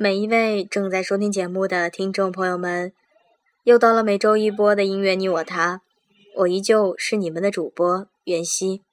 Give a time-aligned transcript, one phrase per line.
[0.00, 2.92] 每一位正在收听节目的听众朋友们，
[3.64, 5.82] 又到了每周一播的音乐你我他，
[6.36, 8.84] 我依旧是你们的主播袁熙。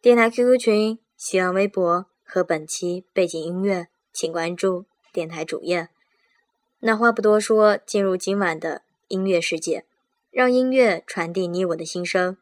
[0.00, 5.90] 电台 QQ 群、新浪微博和本期背景音乐，请关注电台主页。
[6.80, 9.84] 那话不多说，进入今晚的音乐世界，
[10.30, 12.38] 让音乐传递你我的心声。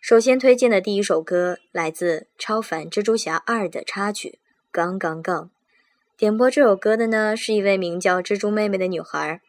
[0.00, 4.38] 首先推荐的第一首歌来自《超凡蜘蛛侠二》的插曲
[4.70, 5.46] 《杠杠杠》。
[6.20, 9.40] 点播这首歌的呢，是一位名叫蜘蛛妹妹的女孩。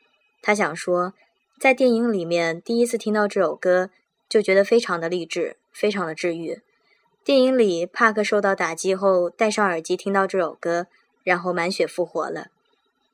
[0.42, 1.14] 她想说，
[1.60, 3.90] 在电影里面第一次听到这首歌，
[4.30, 6.62] 就觉得非常的励志，非常的治愈。
[7.26, 10.88] 电影里，帕克受到打击后戴上耳机听到这首歌，
[11.26, 12.48] 然后满血复活了。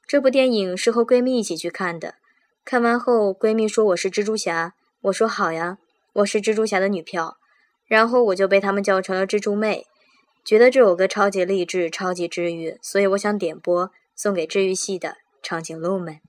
[0.05, 2.13] 这部电影是和闺蜜一起去看的，
[2.63, 5.79] 看完后闺蜜说我是蜘蛛侠，我说好呀，
[6.13, 7.37] 我是蜘蛛侠的女票，
[7.87, 9.87] 然后我就被他们叫成了蜘蛛妹。
[10.47, 16.21] 觉得这首歌超级励志、超级治愈，所以我想点播送给治愈系的长颈鹿们。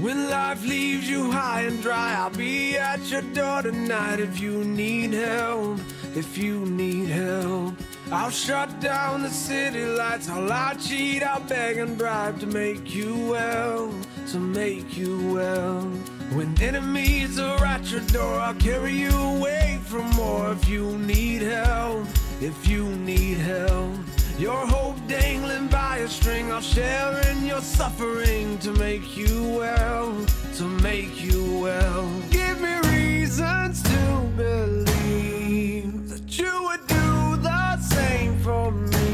[0.00, 4.62] When life leaves you high and dry, I'll be at your door tonight if you
[4.62, 5.80] need help.
[6.14, 7.74] If you need help,
[8.12, 10.28] I'll shut down the city lights.
[10.28, 13.90] I'll lie, cheat, I'll beg and bribe to make you well,
[14.30, 15.90] to make you well.
[16.32, 21.42] When enemies are at your door, I'll carry you away from more if you need
[21.42, 22.06] help.
[22.40, 23.94] If you need help,
[24.38, 30.14] your hope dangling by a string, I'll share in your suffering to make you well,
[30.56, 32.06] to make you well.
[32.30, 39.08] Give me reasons to believe that you would do the same for me,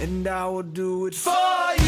[0.00, 1.30] and I will do it for
[1.78, 1.83] you.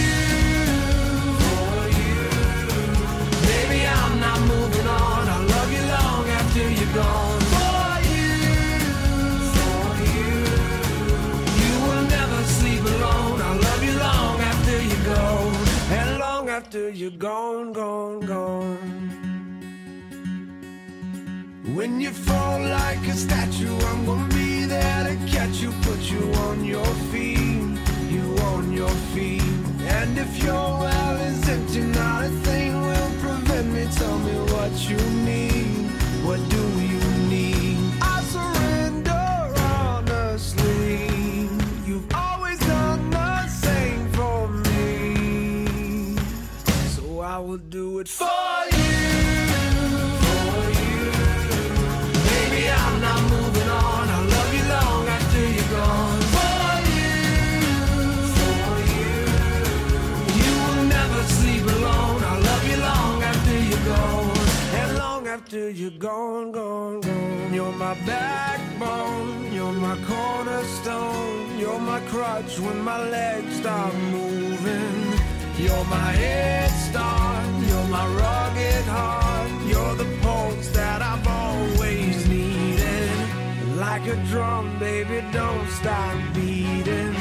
[14.67, 15.55] After you're gone,
[15.91, 18.79] and long after you're gone, gone, gone.
[21.75, 26.33] When you fall like a statue, I'm gonna be there to catch you, put you
[26.47, 27.79] on your feet,
[28.11, 29.43] you on your feet.
[29.99, 33.87] And if your well is empty, not a thing will prevent me.
[33.93, 35.56] Tell me what you need.
[48.07, 48.95] It for you.
[50.25, 50.99] For you.
[52.29, 54.05] Baby, I'm not moving on.
[54.15, 56.21] I'll love you long after you're gone.
[56.37, 57.15] For you.
[58.37, 59.15] For you.
[60.41, 62.21] You will never sleep alone.
[62.31, 64.39] I'll love you long after you're gone.
[64.81, 67.55] And long after you're gone, gone, gone.
[67.55, 69.53] You're my backbone.
[69.53, 71.59] You're my cornerstone.
[71.59, 74.97] You're my crutch when my legs stop moving.
[75.59, 77.46] You're my head start.
[77.97, 79.51] My rugged heart.
[79.71, 83.11] You're the pulse that I've always needed.
[83.85, 87.17] Like a drum, baby, don't stop beating.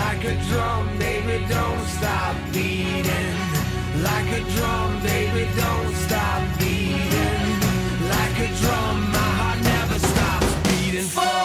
[0.00, 3.36] Like a drum, baby, don't stop beating.
[4.08, 7.50] Like a drum, baby, don't stop beating.
[8.14, 11.37] Like a drum, my heart never stops beating for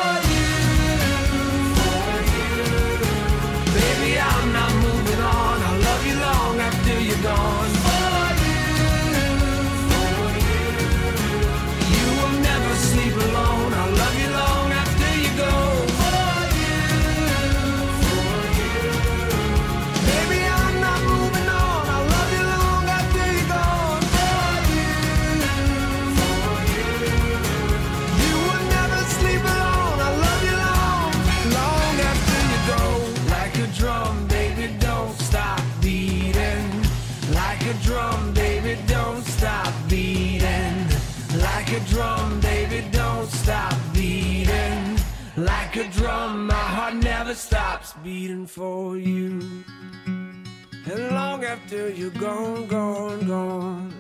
[48.03, 49.39] beating for you.
[50.85, 53.93] And long after you're gone, gone, gone.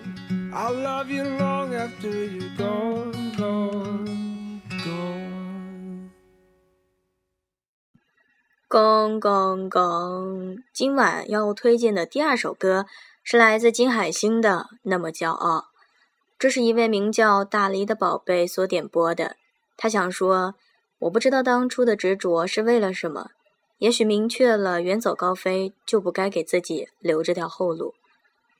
[0.53, 6.09] I'll love you long after you're gone, gone, gone.
[8.69, 10.57] 咣咣咣！
[10.73, 12.85] 今晚要推荐的第二首歌
[13.23, 15.59] 是来自金海心的《那么骄傲》，
[16.37, 19.37] 这是一位名叫大黎的宝贝所点播的。
[19.77, 20.55] 他想说，
[20.99, 23.29] 我不知道当初的执着是为了什么，
[23.83, 27.95] 也许明确了远走高飞，就不该给自己留着条后路。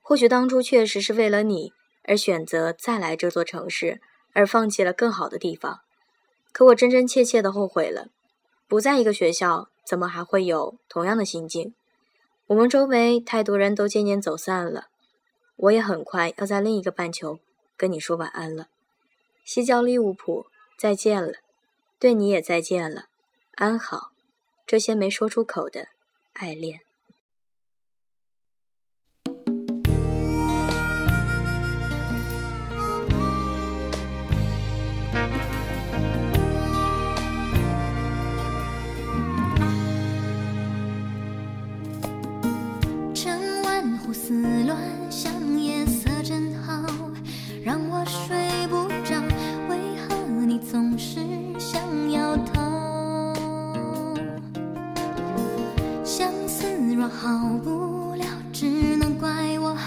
[0.01, 1.71] 或许当初确实是为了你
[2.03, 4.01] 而选择再来这座城市，
[4.33, 5.79] 而放弃了更好的地方。
[6.51, 8.07] 可我真真切切的后悔了。
[8.67, 11.73] 不在一个学校，怎么还会有同样的心境？
[12.47, 14.87] 我们周围太多人都渐渐走散了，
[15.55, 17.39] 我也很快要在另一个半球
[17.77, 18.67] 跟你说晚安了。
[19.45, 20.47] 西郊利物浦，
[20.77, 21.35] 再见了，
[21.97, 23.05] 对你也再见了，
[23.55, 24.12] 安好。
[24.65, 25.87] 这些没说出口的
[26.33, 26.79] 爱恋。
[43.13, 44.33] 整晚胡思
[44.63, 45.02] 乱
[57.09, 59.29] 好不了，只能怪
[59.59, 59.77] 我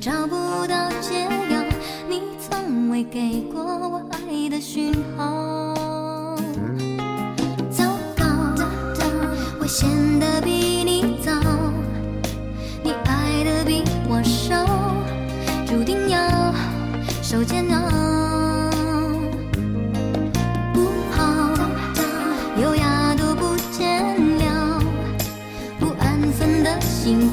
[0.00, 0.34] 找不
[0.66, 1.62] 到解药。
[2.08, 5.74] 你从未给过我爱的讯号。
[7.70, 7.84] 糟
[8.16, 8.24] 糕，
[9.60, 9.88] 我陷
[10.20, 10.50] 得比
[10.84, 11.32] 你早，
[12.82, 14.64] 你爱得比我少，
[15.66, 16.54] 注定要
[17.22, 18.25] 受煎熬。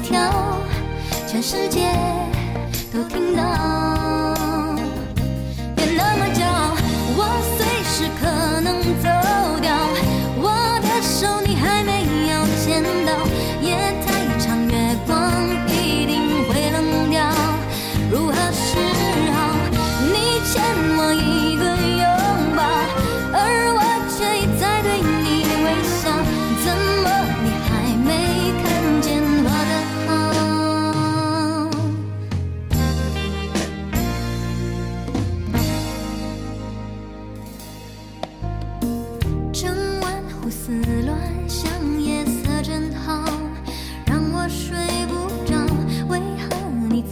[0.04, 0.20] 跳，
[1.26, 1.80] 全世界
[2.92, 3.83] 都听到。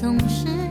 [0.03, 0.62] 总是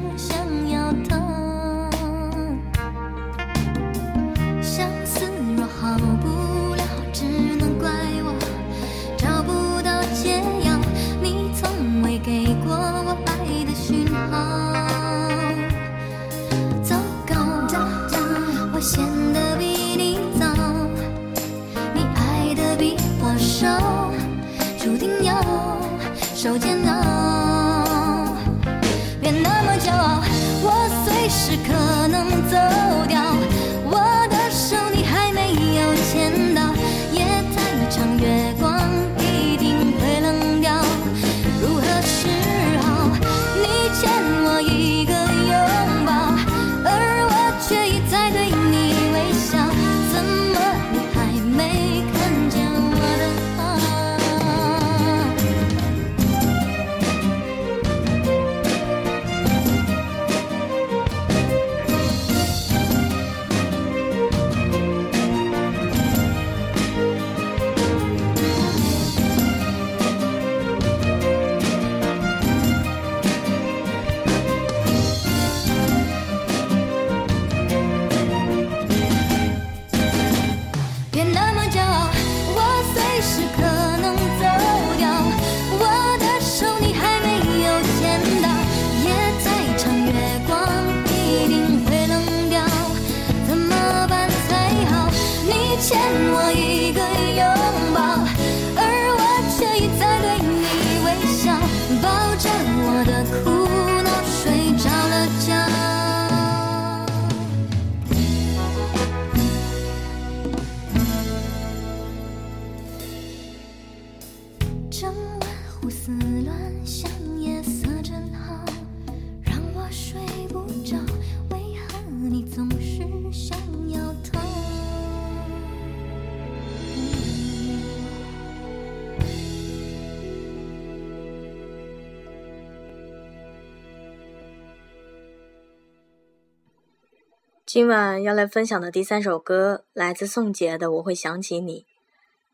[137.73, 141.79] 今晚要来分享的第三首歌来自宋杰的《我会想起你》。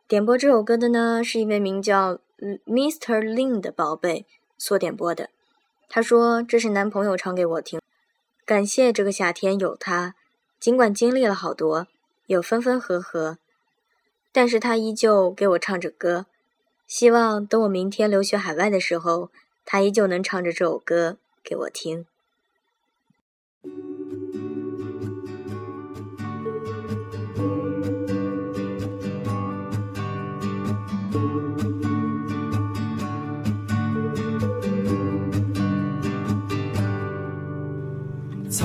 [0.07, 2.19] 点播这首歌的呢是一位名叫
[2.67, 3.19] Mr.
[3.24, 4.27] Lin 的宝贝
[4.59, 5.31] 所点播的。
[5.89, 7.81] 他说这是男朋友唱给我听，
[8.45, 10.13] 感谢这个夏天有他。
[10.59, 11.88] 尽管经历了好多，
[12.27, 13.39] 有分分合合，
[14.31, 16.27] 但是他依旧给我唱着歌。
[16.86, 19.31] 希望等我明天留学海外的时候，
[19.65, 22.05] 他依旧能唱着这首歌给我听。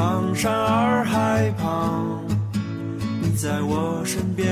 [0.03, 2.25] 苍山洱海旁，
[3.21, 4.45] 你在我身边。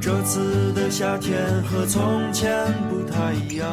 [0.00, 2.48] 这次的夏天和从前
[2.88, 3.68] 不太一样，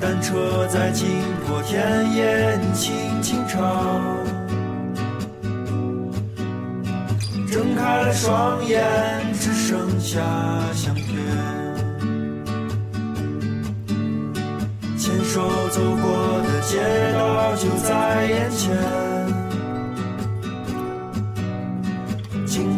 [0.00, 1.08] 单车在经
[1.48, 3.60] 过田野，你轻轻唱。
[7.50, 8.80] 睁开了双眼，
[9.34, 10.20] 只剩下
[10.72, 11.49] 相片。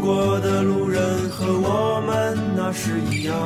[0.03, 3.37] 过的路人和我们那时一样，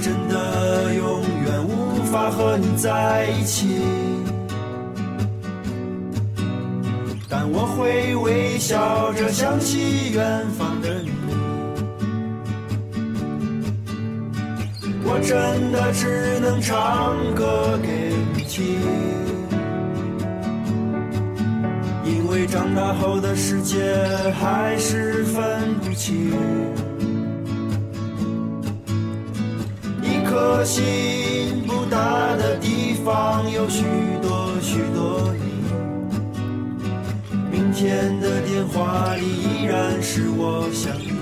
[0.00, 3.68] 真的永远无法和你在一起，
[7.28, 11.10] 但我会微笑着想起远方的你。
[15.04, 18.80] 我真的只能唱歌给你听，
[22.50, 23.78] 长大后的世界
[24.40, 26.32] 还是分不清。
[30.02, 33.84] 一颗心不大的地方有许
[34.20, 35.62] 多许多你，
[37.52, 41.12] 明天的电话里依然是我想你。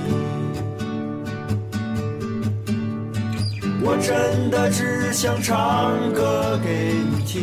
[3.83, 7.43] 我真的只想唱歌给你听，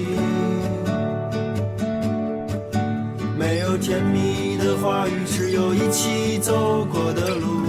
[3.85, 7.67] 甜蜜的话语，只有一起走过的路。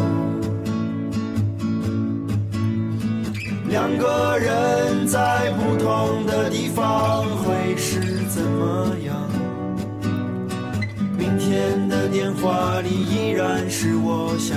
[3.68, 9.14] 两个人在不同的地方会是怎么样？
[11.18, 14.56] 明天的电话里依然是我想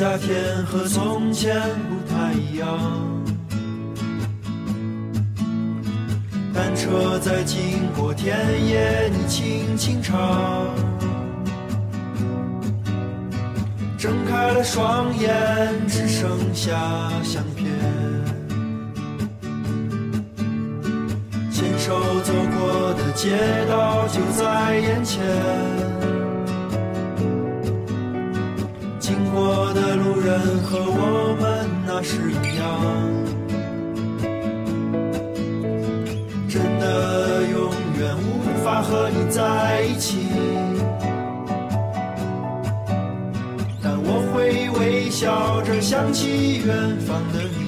[0.00, 2.66] 夏天和从前不太一样，
[6.54, 8.34] 单车在经过田
[8.66, 10.16] 野，你轻轻唱。
[13.98, 16.72] 睁开了双眼，只剩下
[17.22, 17.68] 相片。
[21.52, 23.36] 牵手走过的街
[23.68, 25.22] 道就在眼前，
[29.32, 32.64] 过的路人和我们那时一样，
[36.48, 40.18] 真的永远无法和你在一起，
[43.82, 47.60] 但我会微笑着想起远方的你。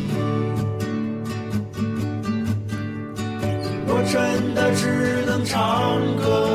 [3.87, 6.52] 我真的只能唱歌。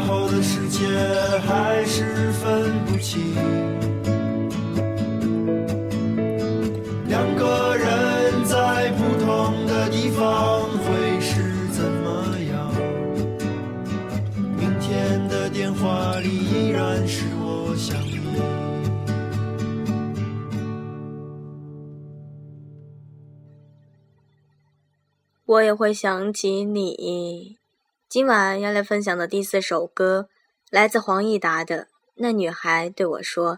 [0.00, 0.86] 后的世界
[1.46, 3.34] 还是分不清。
[7.06, 12.72] 两个人在不同的地方会是怎么样？
[14.58, 18.14] 明天的电话里依然是我想你。
[25.46, 27.58] 我也会想起你。
[28.14, 30.28] 今晚要来分享的第四首歌，
[30.70, 31.82] 来自黄义达的
[32.14, 33.56] 《那女孩对我说》。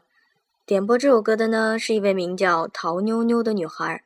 [0.64, 4.02] 点播这首歌的呢，是一位名叫陶妞妞的女孩，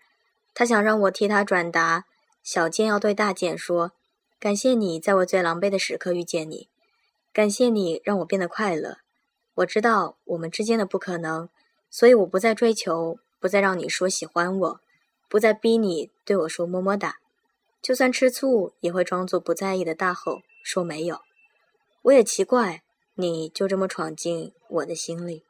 [0.52, 2.04] 她想让我替她转达：
[2.42, 3.92] 小健要对大健说，
[4.40, 6.68] 感谢你在我最狼狈的时刻遇见你，
[7.32, 8.96] 感谢你让我变得快乐。
[9.54, 11.48] 我知道我们之间的不可能，
[11.88, 14.80] 所以我不再追求，不再让你说喜欢我，
[15.28, 17.18] 不再逼你对我说么么哒。
[17.82, 21.20] 就算吃醋，也会装作不在意的大吼说没有。
[22.02, 22.82] 我也奇怪，
[23.14, 25.44] 你就这么闯进我的心里。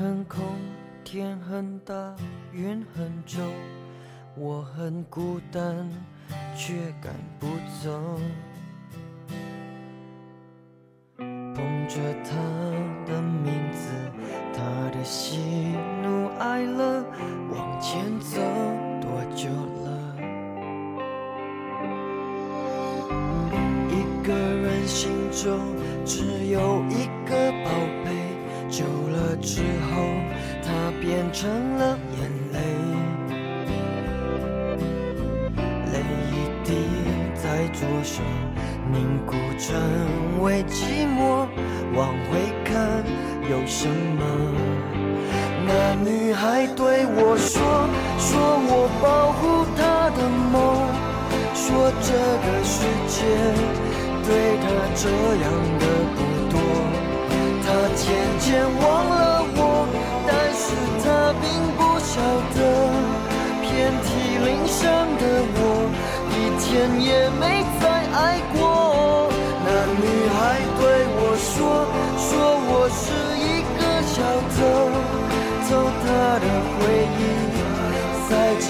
[0.00, 0.42] 很空，
[1.04, 2.16] 天很大，
[2.54, 3.52] 云很重，
[4.34, 5.86] 我很孤单，
[6.56, 7.46] 却赶不
[7.84, 8.18] 走。
[11.18, 12.32] 捧着他
[48.18, 48.30] 说，
[48.68, 49.80] 我保护她
[50.16, 50.18] 的
[50.52, 50.54] 梦，
[51.54, 51.64] 说
[52.00, 52.08] 这
[52.44, 52.74] 个世
[53.08, 53.16] 界
[54.26, 54.28] 对
[54.62, 55.02] 她这
[55.42, 55.46] 样
[55.78, 56.18] 的不
[56.50, 56.54] 多。
[57.62, 58.02] 他渐
[58.40, 58.48] 渐
[58.82, 59.86] 忘了我，
[60.26, 60.64] 但是
[61.04, 61.06] 他
[61.40, 61.46] 并
[61.78, 62.12] 不晓
[62.56, 62.58] 得，
[63.62, 63.70] 遍
[64.02, 64.08] 体
[64.44, 64.82] 鳞伤
[65.20, 65.22] 的
[65.54, 65.62] 我，
[66.34, 66.68] 一天
[67.00, 67.42] 也没
[67.80, 68.18] 再爱
[68.52, 68.69] 过。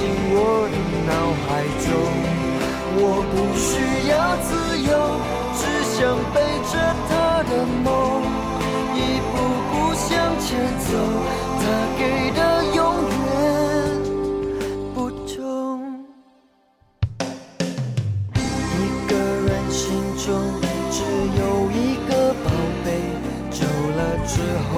[0.00, 1.12] 进我的脑
[1.44, 1.92] 海中。
[2.96, 3.68] 我不需
[4.08, 4.12] 要
[4.48, 4.48] 自
[4.80, 4.88] 由，
[5.60, 5.60] 只
[5.92, 5.98] 想
[6.32, 6.40] 背
[6.72, 6.74] 着
[7.06, 7.12] 她
[7.44, 7.52] 的
[7.84, 7.86] 梦。
[8.96, 9.32] 一步
[9.68, 10.08] 步向
[10.40, 10.48] 前
[10.80, 10.88] 走，
[11.60, 11.62] 他
[11.98, 12.00] 给
[12.32, 12.40] 的
[12.74, 12.78] 永
[13.26, 13.28] 远
[14.94, 15.36] 不重。
[18.72, 19.78] 一个人心
[20.16, 20.26] 中
[20.90, 20.96] 只
[21.38, 22.10] 有一个
[22.42, 22.46] 宝
[22.84, 22.88] 贝，
[23.50, 23.58] 久
[23.96, 24.32] 了之
[24.72, 24.74] 后，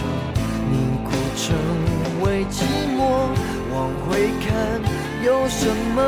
[0.00, 0.02] 手
[0.70, 1.44] 凝固成
[2.22, 2.56] 为寂
[2.96, 2.98] 寞，
[3.72, 3.76] 往
[4.08, 4.08] 回
[4.40, 4.48] 看。
[5.22, 5.62] 有什
[5.94, 5.98] 么？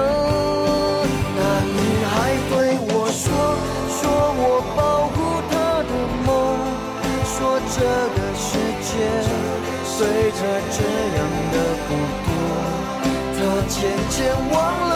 [1.37, 1.41] 那
[1.77, 1.79] 女
[2.09, 2.13] 孩
[2.49, 2.53] 对
[2.89, 3.25] 我说，
[3.99, 4.01] 说
[4.41, 4.43] 我
[4.75, 4.81] 保
[5.13, 5.17] 护
[5.51, 5.93] 她的
[6.25, 6.29] 梦，
[7.25, 7.37] 说
[7.75, 7.77] 这
[8.17, 8.49] 个世
[8.81, 8.91] 界
[9.99, 10.01] 对
[10.39, 10.41] 她
[10.73, 10.79] 这
[11.17, 11.21] 样
[11.53, 11.55] 的
[11.87, 11.89] 不
[12.25, 12.27] 多。
[13.37, 13.77] 她渐
[14.09, 14.17] 渐
[14.51, 14.55] 忘
[14.89, 14.93] 了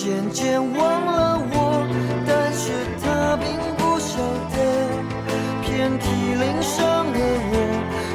[0.00, 1.84] 渐渐忘了我，
[2.24, 2.70] 但是
[3.02, 4.14] 他并不晓
[4.54, 4.56] 得，
[5.66, 6.06] 遍体
[6.38, 7.18] 鳞伤的
[7.50, 7.52] 我，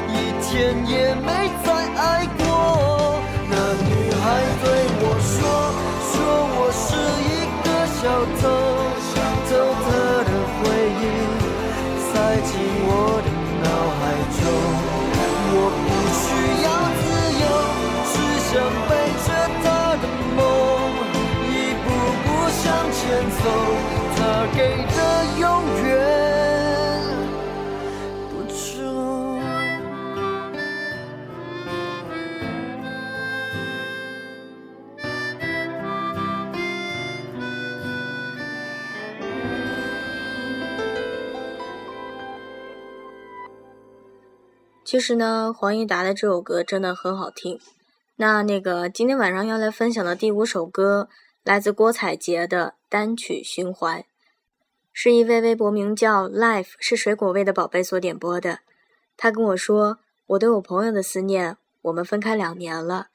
[0.08, 0.48] 一天
[0.88, 1.28] 也没
[1.62, 1.68] 再
[2.00, 3.20] 爱过。
[3.50, 3.52] 那
[3.84, 4.24] 女孩
[4.64, 4.66] 对
[4.96, 5.36] 我说，
[6.08, 6.16] 说
[6.56, 6.88] 我是
[7.28, 7.30] 一
[7.66, 7.68] 个
[8.00, 8.02] 小。
[44.94, 47.58] 其实呢，黄义达的这首歌真的很好听。
[48.14, 51.08] 那那个今天晚上要来分享的第五首歌，
[51.42, 54.04] 来自郭采洁的单曲循环，
[54.92, 58.60] 是一位微博名叫 “life 是水果味”的宝贝所点播的。
[59.16, 63.08] 他跟我说：“我对我朋友的思念，我们分开两年了。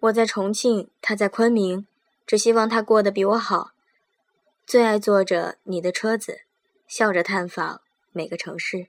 [0.00, 1.86] 我在重庆，他在昆明，
[2.26, 3.70] 只希望他过得比我好。
[4.66, 6.40] 最爱坐着你的车子，
[6.88, 8.88] 笑着探访每个城市。”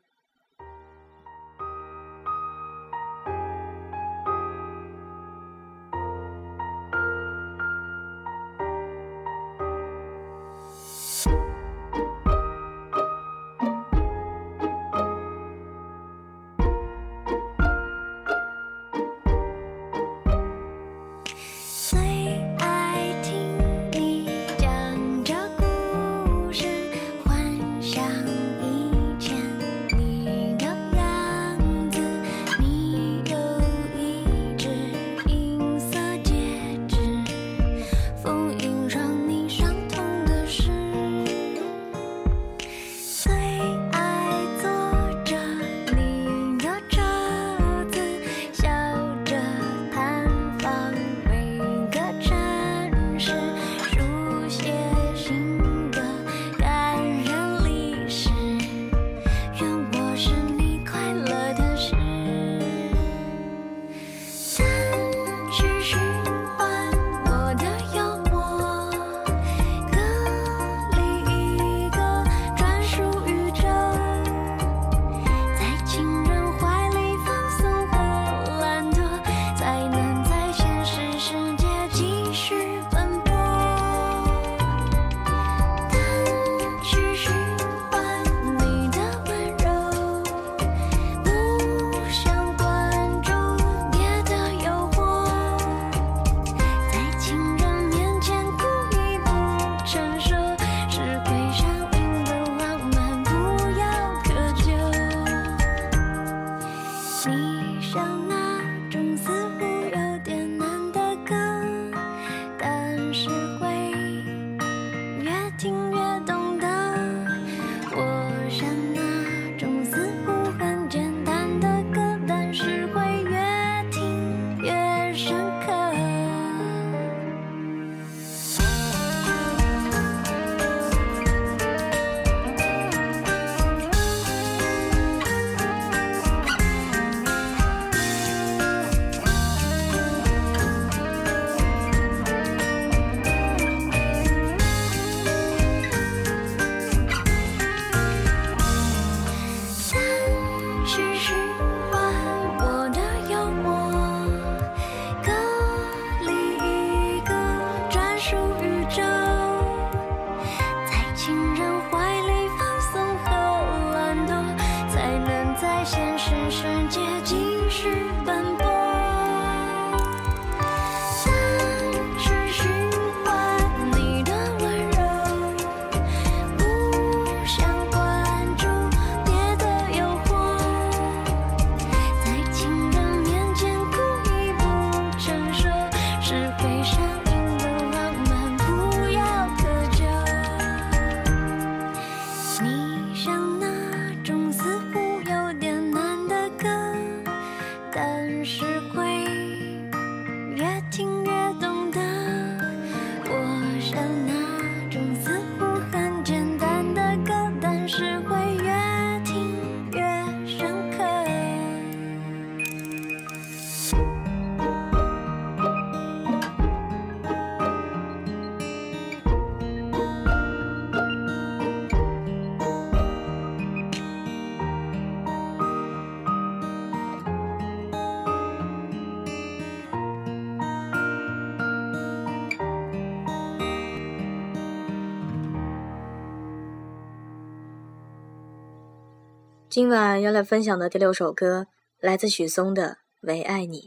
[239.74, 241.66] 今晚要来分享的第六首歌，
[242.00, 242.90] 来自许嵩的
[243.22, 243.80] 《唯爱你》，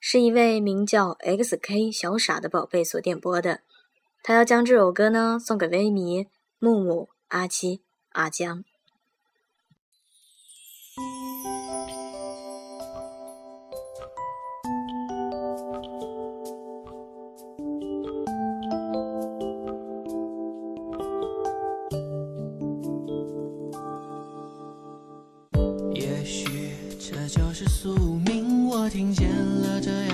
[0.00, 3.60] 是一位名叫 XK 小傻的宝贝所点播的。
[4.24, 6.26] 他要将这首歌呢送给微迷
[6.58, 8.64] 木木、阿七、阿江。
[27.52, 30.11] 是宿命，我听见了这样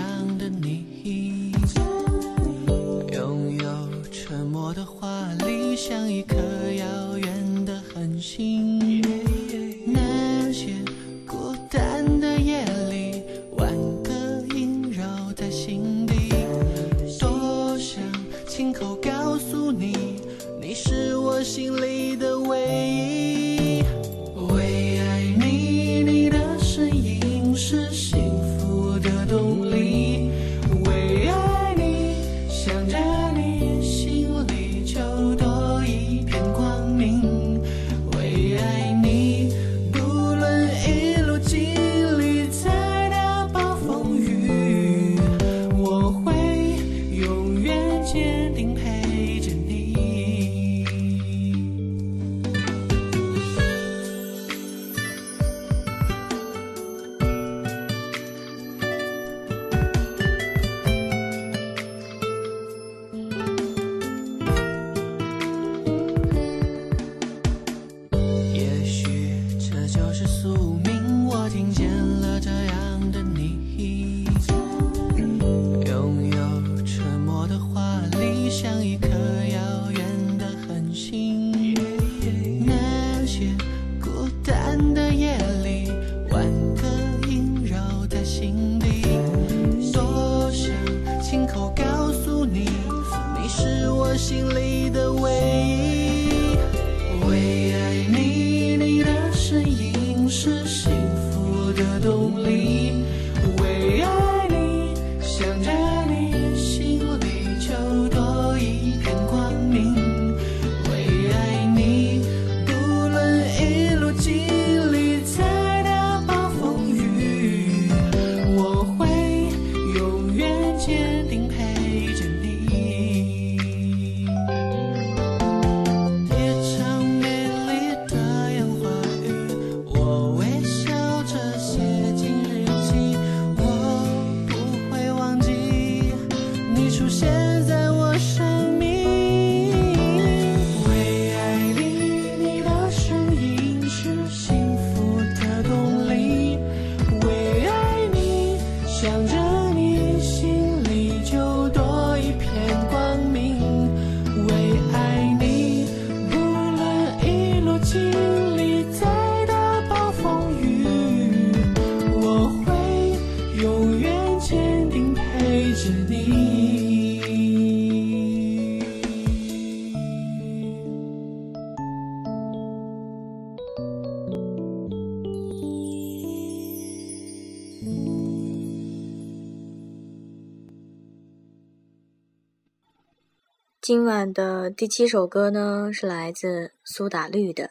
[183.89, 187.65] 今晚的第七首歌呢，是来自苏打绿的《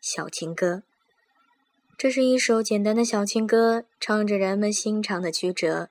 [0.00, 0.76] 小情歌》。
[1.98, 5.90] 这是一首简单的小情歌，唱着人们心肠的曲折。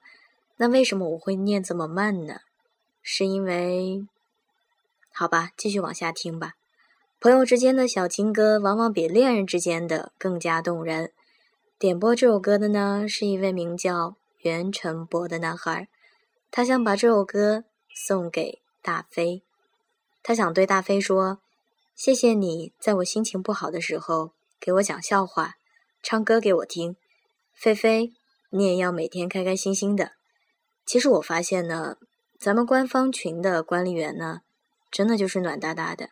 [0.55, 2.39] 那为什么我会念这么慢呢？
[3.03, 4.07] 是因为……
[5.13, 6.53] 好吧，继续往下听吧。
[7.19, 11.11] 朋友之间的小情歌，往往比恋人之间的更加动人。
[11.77, 15.87] 点播这首歌的呢，是一位名叫袁晨博的男孩，
[16.49, 19.43] 他想把这首歌送给大飞。
[20.27, 21.39] 他想对大飞说
[21.95, 25.53] ：“谢谢你在我心情不好的时候给我讲笑话，
[26.03, 26.97] 唱歌给我听。
[27.53, 28.11] 菲菲，
[28.49, 30.11] 你也要每天开开心心的。”
[30.85, 31.95] 其实我发现呢，
[32.37, 34.41] 咱们官方群的管理员呢，
[34.91, 36.09] 真的就是暖哒哒的。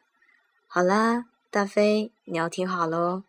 [0.66, 3.24] 好啦，大飞，你要听好喽。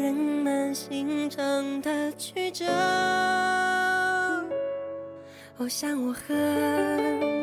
[0.00, 2.64] 人们心肠的曲折。
[5.56, 7.37] 我想我很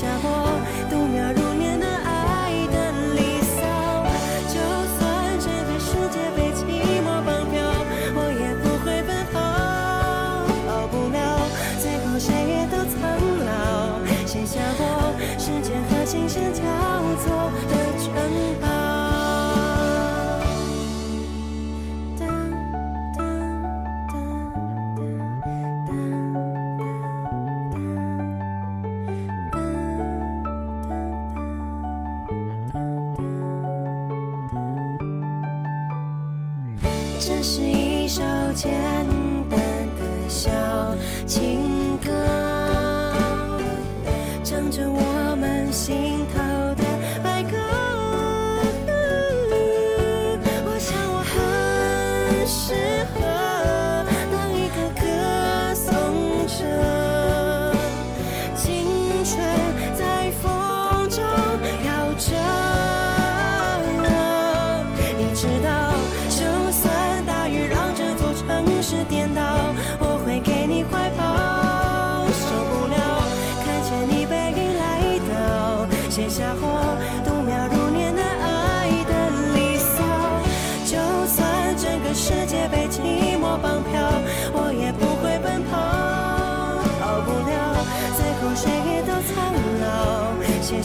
[0.00, 0.39] 下过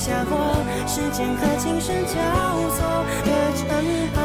[0.05, 2.13] 下我时间和琴声交
[2.69, 4.24] 错的城堡。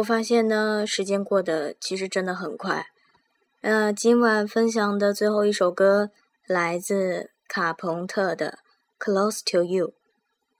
[0.00, 2.86] 我发现呢，时间过得其实真的很快。
[3.60, 6.10] 呃，今晚分享的最后一首歌
[6.46, 8.58] 来自卡朋特的
[9.04, 9.88] 《Close to You》。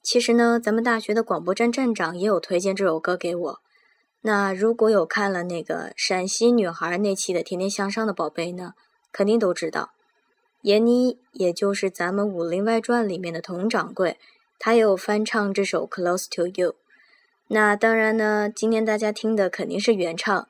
[0.02, 3.60] 其实呢，咱们大学的广播站站长也有推荐这首歌给我。
[4.20, 8.74] 那如果有看了那个陕西女孩那期的《天天向上》的宝贝呢，
[9.10, 9.92] 肯定都知道，
[10.60, 14.18] 闫妮也就是咱们《武林外传》里面的佟掌柜，
[14.58, 16.72] 她也有翻唱这首《Close to You》。
[17.52, 20.48] 那当然呢，今天大家听的肯定是原唱，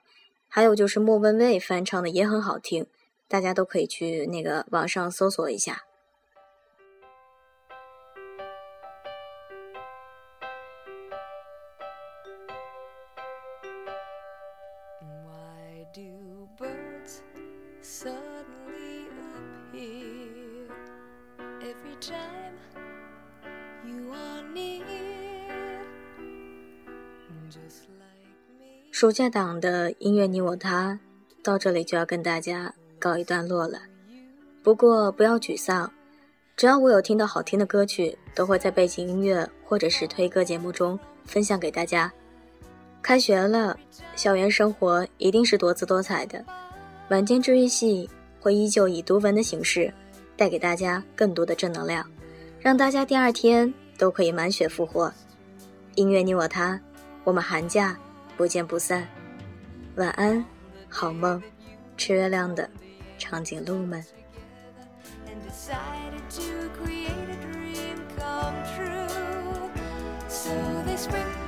[0.49, 2.87] 还有就是莫文蔚翻唱的也很好听，
[3.27, 5.85] 大家都可以去那个网上搜索一下。
[17.83, 19.09] Suddenly
[21.61, 22.40] appear
[28.91, 30.99] 暑假档的音乐你我他
[31.43, 33.79] 到这里就要跟大家告一段落了。
[34.63, 35.91] 不过不要沮丧，
[36.57, 42.13] 只要我有听到好听的歌曲，都会在背景音乐或者是推歌节目中分享给大家。
[43.01, 43.79] 开学了，
[44.17, 46.45] 校园生活一定是多姿多彩的。
[47.09, 49.91] 晚间治愈系会依旧以读文的形式，
[50.37, 52.07] 带给大家更多的正能量，
[52.61, 55.11] 让大家第二天都可以满血复活。
[55.95, 56.79] 音乐你我他，
[57.25, 57.97] 我们寒假
[58.37, 59.07] 不见不散。
[59.97, 60.45] 晚安，
[60.89, 61.43] 好梦，
[61.97, 62.69] 吃月亮的
[63.19, 64.05] 长颈鹿们。
[71.01, 71.40] Spring.